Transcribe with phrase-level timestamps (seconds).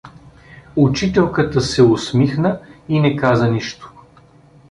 [0.75, 2.59] Учителката се усмихна
[2.89, 3.93] и не каза нищо.